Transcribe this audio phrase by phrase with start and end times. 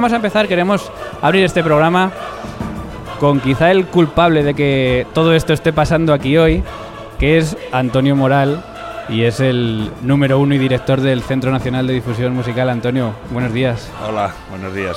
[0.00, 2.12] Vamos a empezar, queremos abrir este programa
[3.18, 6.62] con quizá el culpable de que todo esto esté pasando aquí hoy,
[7.18, 8.64] que es Antonio Moral
[9.08, 12.70] y es el número uno y director del Centro Nacional de Difusión Musical.
[12.70, 13.90] Antonio, buenos días.
[14.08, 14.96] Hola, buenos días.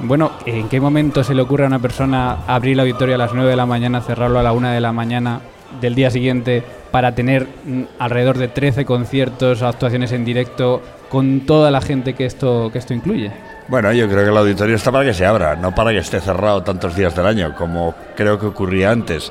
[0.00, 3.34] Bueno, ¿en qué momento se le ocurre a una persona abrir el auditorio a las
[3.34, 5.42] 9 de la mañana, cerrarlo a la 1 de la mañana
[5.78, 10.80] del día siguiente para tener mm, alrededor de 13 conciertos, actuaciones en directo,
[11.10, 13.30] con toda la gente que esto, que esto incluye?
[13.68, 16.20] Bueno, yo creo que el auditorio está para que se abra, no para que esté
[16.22, 19.30] cerrado tantos días del año, como creo que ocurría antes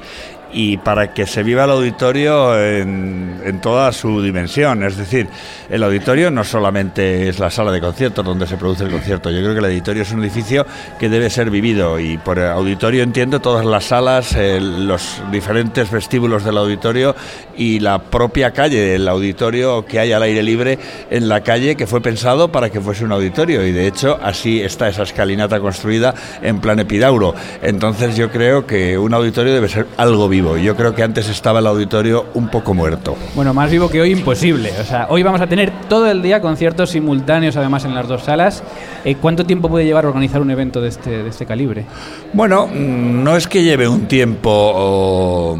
[0.51, 4.83] y para que se viva el auditorio en, en, toda su dimensión.
[4.83, 5.27] Es decir,
[5.69, 9.39] el auditorio no solamente es la sala de conciertos donde se produce el concierto, yo
[9.39, 10.65] creo que el auditorio es un edificio
[10.99, 16.43] que debe ser vivido y por auditorio entiendo todas las salas, eh, los diferentes vestíbulos
[16.43, 17.15] del auditorio
[17.55, 21.87] y la propia calle el auditorio que hay al aire libre en la calle que
[21.87, 26.13] fue pensado para que fuese un auditorio y de hecho así está esa escalinata construida
[26.41, 27.33] en plan epidauro.
[27.61, 31.59] Entonces yo creo que un auditorio debe ser algo vivo yo creo que antes estaba
[31.59, 33.15] el auditorio un poco muerto.
[33.35, 34.71] Bueno, más vivo que hoy imposible.
[34.79, 38.23] O sea, hoy vamos a tener todo el día conciertos simultáneos, además en las dos
[38.23, 38.63] salas.
[39.03, 41.85] Eh, ¿Cuánto tiempo puede llevar organizar un evento de este, de este calibre?
[42.33, 45.57] Bueno, mm, no es que lleve un tiempo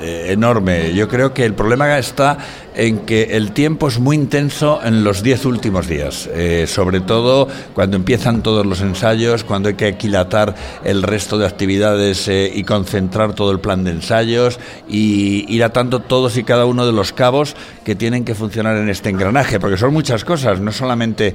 [0.00, 0.92] eh, enorme.
[0.94, 2.38] Yo creo que el problema está
[2.74, 7.48] en que el tiempo es muy intenso en los diez últimos días, eh, sobre todo
[7.74, 12.62] cuando empiezan todos los ensayos, cuando hay que aquilatar el resto de actividades eh, y
[12.62, 17.12] concentrar todo el plan de ensayos y ir atando todos y cada uno de los
[17.12, 21.34] cabos que tienen que funcionar en este engranaje, porque son muchas cosas, no solamente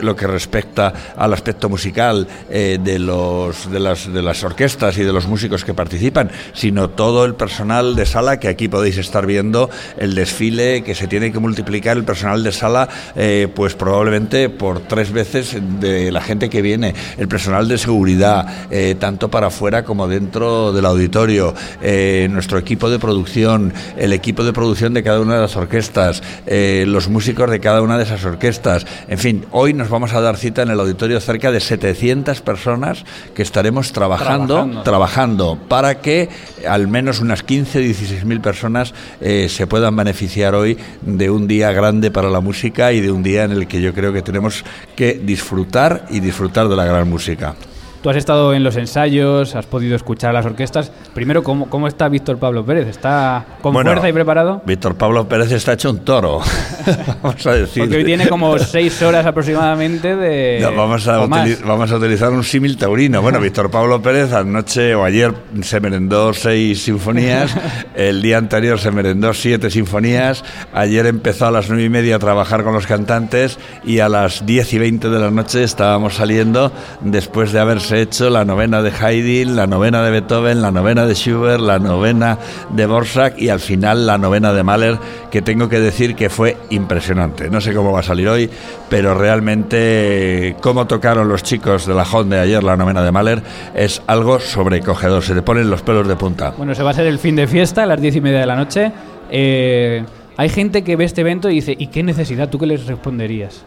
[0.00, 5.12] lo que respecta al aspecto musical de, los, de, las, de las orquestas y de
[5.12, 9.70] los músicos que participan, sino todo el personal de sala que aquí podéis estar viendo
[9.98, 14.80] el desfile que se tiene que multiplicar el personal de sala, eh, pues probablemente por
[14.80, 19.84] tres veces de la gente que viene, el personal de seguridad, eh, tanto para afuera
[19.84, 25.20] como dentro del auditorio, eh, nuestro equipo de producción, el equipo de producción de cada
[25.20, 28.86] una de las orquestas, los músicos de cada una de esas orquestas.
[29.08, 33.04] En fin, hoy nos vamos a dar cita en el auditorio cerca de 700 personas
[33.34, 36.28] que estaremos trabajando, trabajando, trabajando para que
[36.66, 42.10] al menos unas 15, 16 mil personas se puedan beneficiar hoy de un día grande
[42.10, 44.64] para la música y de un día en el que yo creo que tenemos
[44.94, 47.54] que disfrutar y disfrutar de la gran música.
[48.02, 50.92] Tú has estado en los ensayos, has podido escuchar a las orquestas.
[51.14, 52.88] Primero, ¿cómo, cómo está Víctor Pablo Pérez?
[52.88, 54.62] ¿Está con fuerza y preparado?
[54.64, 56.40] Víctor Pablo Pérez está hecho un toro,
[57.22, 57.82] vamos a decir.
[57.82, 60.66] Porque hoy tiene como seis horas aproximadamente de...
[60.76, 63.22] vamos, a vamos a utilizar un símil taurino.
[63.22, 67.56] Bueno, Víctor Pablo Pérez anoche o ayer se merendó seis sinfonías,
[67.94, 72.18] el día anterior se merendó siete sinfonías, ayer empezó a las nueve y media a
[72.18, 76.72] trabajar con los cantantes y a las diez y veinte de la noche estábamos saliendo
[77.00, 81.14] después de haberse hecho la novena de Haydn, la novena de Beethoven, la novena de
[81.14, 82.38] Schubert, la novena
[82.70, 84.98] de Borsak y al final la novena de Mahler,
[85.30, 87.50] que tengo que decir que fue impresionante.
[87.50, 88.50] No sé cómo va a salir hoy,
[88.88, 93.42] pero realmente cómo tocaron los chicos de la Honda ayer la novena de Mahler
[93.74, 96.52] es algo sobrecogedor, se te ponen los pelos de punta.
[96.56, 98.46] Bueno, se va a ser el fin de fiesta a las diez y media de
[98.46, 98.92] la noche.
[99.30, 100.04] Eh,
[100.36, 102.48] hay gente que ve este evento y dice, ¿y qué necesidad?
[102.50, 103.64] ¿Tú qué les responderías?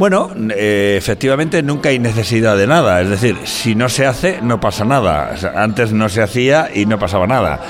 [0.00, 3.02] Bueno, eh, efectivamente nunca hay necesidad de nada.
[3.02, 5.34] Es decir, si no se hace, no pasa nada.
[5.54, 7.60] antes no se hacía y no pasaba nada.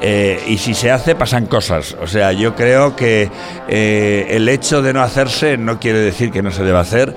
[0.00, 1.96] Eh, y si se hace, pasan cosas.
[2.00, 3.28] O sea, yo creo que
[3.66, 7.12] eh, el hecho de no hacerse no quiere decir que no se deba hacer.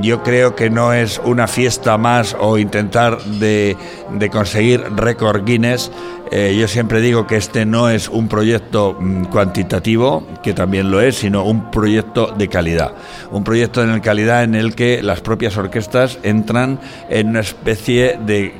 [0.00, 3.76] Yo creo que no es una fiesta más o intentar de,
[4.10, 5.90] de conseguir récord Guinness.
[6.30, 11.00] Eh, yo siempre digo que este no es un proyecto mm, cuantitativo, que también lo
[11.00, 12.92] es, sino un proyecto de calidad.
[13.30, 18.54] Un proyecto en calidad en el que las propias orquestas entran en una especie de,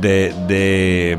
[0.00, 1.18] de, de,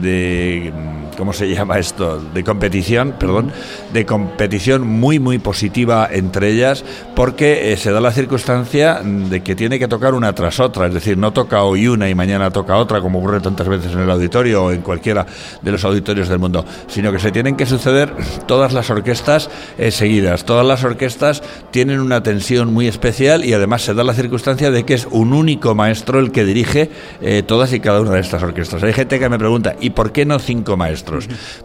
[0.00, 2.20] de ¿cómo se llama esto?
[2.20, 3.52] De competición, perdón,
[3.92, 9.54] de competición muy, muy positiva entre ellas, porque eh, se da la circunstancia de que
[9.54, 12.76] tiene que tocar una tras otra, es decir, no toca hoy una y mañana toca
[12.76, 15.26] otra, como ocurre tantas veces en el auditorio o en cualquiera
[15.60, 18.14] de los auditorios del mundo, sino que se tienen que suceder
[18.46, 20.44] todas las orquestas eh, seguidas.
[20.44, 24.84] Todas las orquestas tienen una tensión muy especial y además se da la circunstancia de
[24.84, 28.42] que es un único maestro el que dirige eh, todas y cada una de estas
[28.42, 28.82] orquestas.
[28.82, 31.01] Hay gente que me pregunta, ¿y por qué no cinco maestros?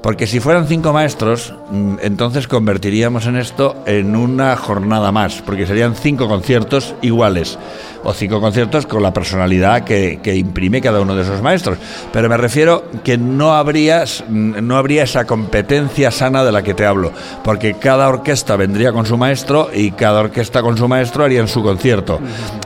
[0.01, 5.66] Porque si fueran cinco maestros, mm, entonces convertiríamos en esto en una jornada más, porque
[5.66, 7.57] serían cinco conciertos iguales
[8.04, 11.78] o cinco conciertos con la personalidad que, imprime cada uno de esos maestros.
[12.13, 16.86] Pero me refiero que no habría, no habría esa competencia sana de la que te
[16.86, 17.12] hablo,
[17.44, 21.63] porque cada orquesta vendría con su maestro y cada orquesta con su maestro harían su
[21.63, 22.19] concierto.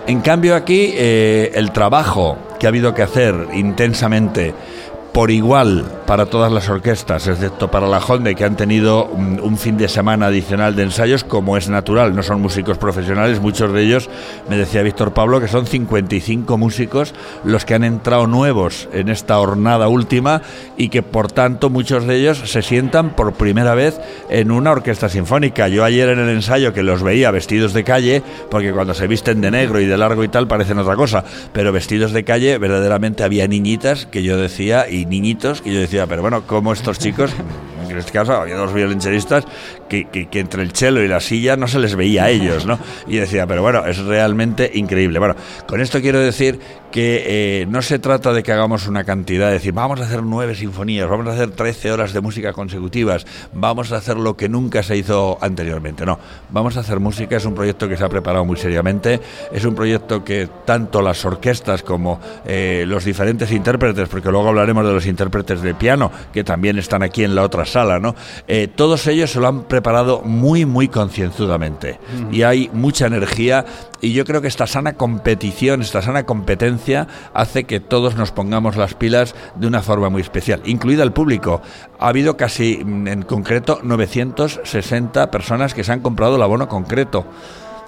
[0.07, 4.53] En cambio aquí eh, el trabajo que ha habido que hacer intensamente
[5.13, 9.77] por igual para todas las orquestas, excepto para la Honda, que han tenido un, fin
[9.77, 12.15] de semana adicional de ensayos, como es natural.
[12.15, 14.09] No son músicos profesionales, muchos de ellos,
[14.49, 17.13] me decía Víctor Pablo, que son 55 músicos
[17.43, 20.41] los que han entrado nuevos en esta jornada última
[20.77, 23.99] y que por tanto muchos de ellos se sientan por primera vez
[24.29, 25.67] en una orquesta sinfónica.
[25.67, 29.41] Yo ayer en el ensayo que los veía vestidos de calle, porque cuando se visten
[29.41, 31.23] de negro y de largo y tal parecen otra cosa,
[31.53, 36.21] pero vestidos de calle verdaderamente había niñitas que yo decía niñitos que yo decía, pero
[36.21, 37.31] bueno, como estos chicos,
[37.89, 39.45] en este caso había dos violonchelistas
[39.89, 42.79] que, que, entre el chelo y la silla no se les veía a ellos, ¿no?
[43.07, 45.19] Y decía, pero bueno, es realmente increíble.
[45.19, 45.35] Bueno,
[45.67, 46.59] con esto quiero decir
[46.91, 50.21] que eh, no se trata de que hagamos una cantidad, de decir, vamos a hacer
[50.23, 54.49] nueve sinfonías, vamos a hacer trece horas de música consecutivas, vamos a hacer lo que
[54.49, 56.05] nunca se hizo anteriormente.
[56.05, 59.21] No, vamos a hacer música, es un proyecto que se ha preparado muy seriamente,
[59.51, 64.85] es un proyecto que tanto las orquestas como eh, los diferentes intérpretes, porque luego hablaremos
[64.85, 68.15] de los intérpretes de piano, que también están aquí en la otra sala, ¿no?
[68.47, 71.99] Eh, todos ellos se lo han preparado muy, muy concienzudamente.
[72.31, 73.65] Y hay mucha energía
[74.01, 76.80] y yo creo que esta sana competición, esta sana competencia
[77.33, 81.61] hace que todos nos pongamos las pilas de una forma muy especial, incluida el público.
[81.99, 87.25] Ha habido casi, mm, en concreto, 960 personas que se han comprado el abono concreto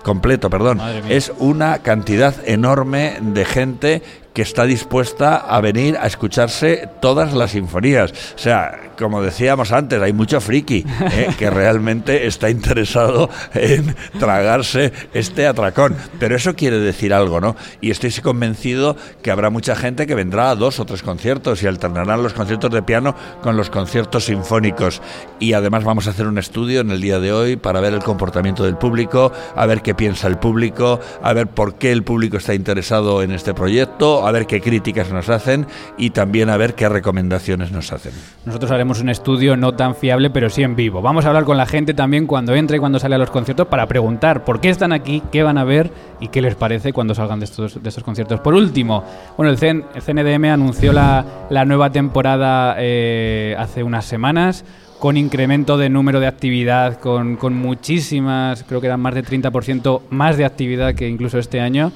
[0.04, 0.82] completo, perdón.
[1.10, 4.04] Es una cantidad enorme de gente
[4.34, 8.12] que está dispuesta a venir a escucharse todas las sinfonías.
[8.36, 11.30] O sea, como decíamos antes, hay mucho friki ¿eh?
[11.38, 15.96] que realmente está interesado en tragarse este atracón.
[16.20, 17.56] Pero eso quiere decir algo, ¿no?
[17.82, 21.68] Y estoy convencido que habrá mucha gente que vendrá a dos o tres conciertos y
[21.68, 25.02] alternarán los conciertos de piano con los conciertos sinfónicos.
[25.40, 28.04] Y además vamos a hacer un estudio en el día de hoy para ver el
[28.04, 32.38] comportamiento del público, a ver qué piensa el público, a ver por qué el público
[32.38, 35.68] está interesado en este proyecto a ver qué críticas nos hacen
[35.98, 38.14] y también a ver qué recomendaciones nos hacen.
[38.46, 41.02] Nosotros haremos un estudio no tan fiable, pero sí en vivo.
[41.02, 43.68] Vamos a hablar con la gente también cuando entre y cuando sale a los conciertos
[43.68, 47.16] para preguntar por qué están aquí, qué van a ver y qué les parece cuando
[47.16, 48.40] salgan de estos, de estos conciertos.
[48.40, 49.04] Por último,
[49.38, 51.26] bueno, el, CNDM anunció la,
[51.66, 54.66] nueva temporada eh, hace unas semanas
[55.00, 60.02] con incremento de número de actividad, con, con muchísimas, creo que eran más de 30%
[60.10, 61.92] más de actividad que incluso este año.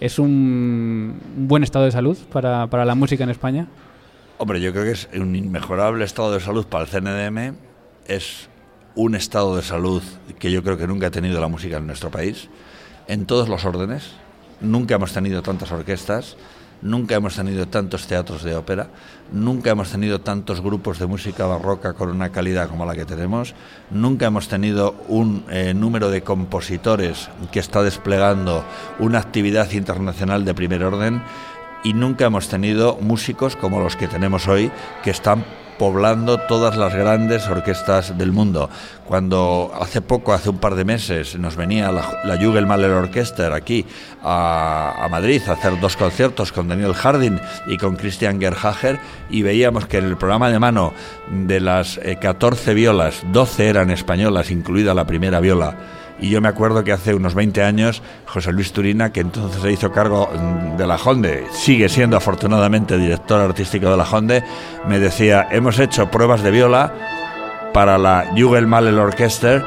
[0.00, 3.68] ¿Es un buen estado de salud para, para la música en España?
[4.38, 7.56] Hombre, yo creo que es un inmejorable estado de salud para el CNDM.
[8.06, 8.48] Es
[8.96, 10.02] un estado de salud
[10.38, 12.48] que yo creo que nunca ha tenido la música en nuestro país,
[13.06, 14.12] en todos los órdenes.
[14.60, 16.36] Nunca hemos tenido tantas orquestas,
[16.84, 18.88] Nunca hemos tenido tantos teatros de ópera,
[19.32, 23.54] nunca hemos tenido tantos grupos de música barroca con una calidad como la que tenemos,
[23.90, 28.66] nunca hemos tenido un eh, número de compositores que está desplegando
[28.98, 31.22] una actividad internacional de primer orden
[31.84, 34.70] y nunca hemos tenido músicos como los que tenemos hoy
[35.02, 35.42] que están
[35.78, 38.70] poblando todas las grandes orquestas del mundo.
[39.06, 43.84] Cuando hace poco, hace un par de meses, nos venía la, la Jugendmaler Orchester aquí
[44.22, 48.98] a, Madrid a hacer dos conciertos con Daniel Harding y con Christian Gerhager
[49.30, 50.92] y veíamos que en el programa de mano
[51.30, 55.76] de las 14 eh, violas, 12 eran españolas, incluida la primera viola
[56.24, 59.70] y yo me acuerdo que hace unos 20 años José Luis Turina, que entonces se
[59.70, 64.42] hizo cargo mm, de la Honde, sigue siendo afortunadamente director artístico de la Honde,
[64.88, 66.94] me decía, hemos hecho pruebas de viola
[67.74, 69.62] para la Jugendmalel Orchester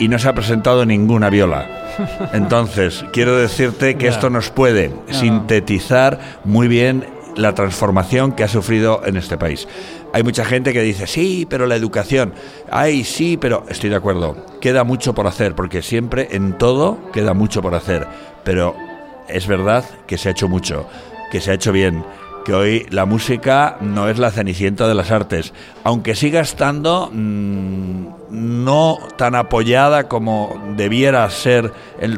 [0.00, 1.68] y no se ha presentado ninguna viola.
[2.32, 9.02] Entonces, quiero decirte que esto nos puede sintetizar muy bien la transformación que ha sufrido
[9.04, 9.68] en este país.
[10.12, 12.34] Hay mucha gente que dice, sí, pero la educación,
[12.70, 17.32] ay, sí, pero estoy de acuerdo, queda mucho por hacer, porque siempre en todo queda
[17.32, 18.06] mucho por hacer,
[18.42, 18.74] pero
[19.28, 20.86] es verdad que se ha hecho mucho,
[21.30, 22.04] que se ha hecho bien,
[22.44, 25.52] que hoy la música no es la cenicienta de las artes,
[25.84, 31.72] aunque siga estando mm, no tan apoyada como debiera ser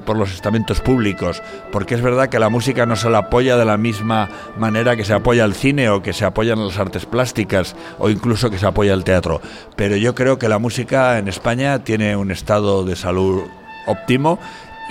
[0.04, 3.64] por los estamentos públicos, porque es verdad que la música no se la apoya de
[3.64, 7.74] la misma manera que se apoya el cine o que se apoyan las artes plásticas
[7.98, 9.40] o incluso que se apoya el teatro.
[9.76, 13.42] Pero yo creo que la música en España tiene un estado de salud
[13.86, 14.38] óptimo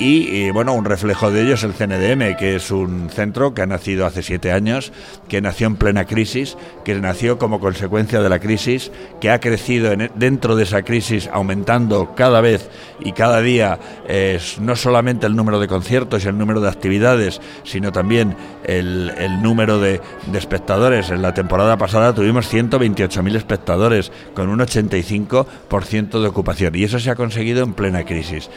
[0.03, 3.67] y, bueno, un reflejo de ello es el CNDM, que es un centro que ha
[3.67, 4.91] nacido hace siete años,
[5.27, 9.91] que nació en plena crisis, que nació como consecuencia de la crisis, que ha crecido
[9.91, 12.67] e, dentro de esa crisis, aumentando cada vez
[12.99, 13.77] y cada día
[14.59, 19.79] no solamente el número de conciertos y el número de actividades, sino también el, número
[19.79, 20.01] de,
[20.33, 21.11] espectadores.
[21.11, 27.11] En la temporada pasada tuvimos 128.000 espectadores, con un 85% de ocupación, y eso se
[27.11, 28.49] ha conseguido en plena crisis.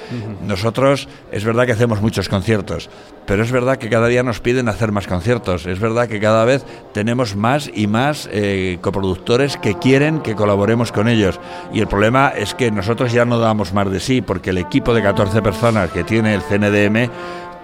[0.47, 2.89] Nosotros es verdad que hacemos muchos conciertos,
[3.27, 5.67] pero es verdad que cada día nos piden hacer más conciertos.
[5.67, 10.93] Es verdad que cada vez tenemos más y más eh, coproductores que quieren que colaboremos
[10.93, 11.41] con ellos.
[11.73, 14.95] Y el problema es que nosotros ya no damos más de sí, porque el equipo
[14.95, 17.11] de 14 personas que tiene el CNDM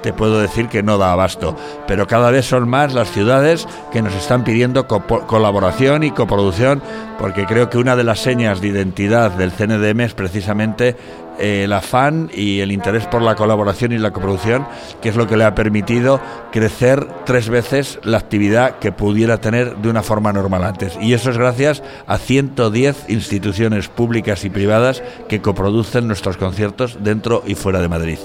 [0.03, 1.57] te puedo decir que no da abasto.
[1.87, 6.83] Pero cada vez son más las ciudades que nos están pidiendo colaboración y coproducción,
[7.19, 10.97] porque creo que una de las señas de identidad del CNDM es precisamente
[11.41, 14.67] eh, el afán y el interés por la colaboración y la coproducción,
[15.01, 16.21] que es lo que le ha permitido
[16.53, 20.99] crecer tres veces la actividad que pudiera tener de una forma normal antes.
[21.01, 27.43] Y eso es gracias a 110 instituciones públicas y privadas que coproducen nuestros conciertos dentro
[27.47, 28.19] y fuera de Madrid.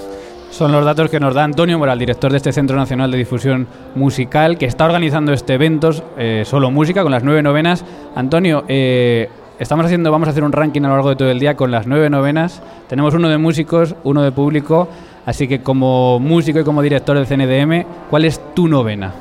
[0.56, 3.66] Son los datos que nos da Antonio Moral, director de este Centro Nacional de Difusión
[3.94, 7.84] Musical, que está organizando este evento, eh, solo música, con las nueve novenas.
[8.14, 11.38] Antonio, eh, estamos haciendo, vamos a hacer un ranking a lo largo de todo el
[11.40, 12.62] día con las nueve novenas.
[12.88, 14.88] Tenemos uno de músicos, uno de público,
[15.26, 19.12] así que como músico y como director del CNDM, ¿cuál es tu novena?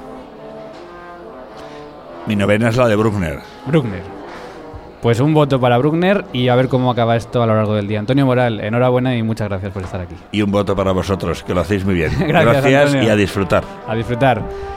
[2.28, 3.40] Mi novena es la de Bruckner.
[3.68, 4.15] Bruckner.
[5.06, 7.88] Pues un voto para Bruckner y a ver cómo acaba esto a lo largo del
[7.88, 8.00] día.
[8.00, 10.16] Antonio Moral, enhorabuena y muchas gracias por estar aquí.
[10.32, 12.10] Y un voto para vosotros, que lo hacéis muy bien.
[12.28, 13.64] gracias, gracias y a disfrutar.
[13.88, 14.42] A disfrutar.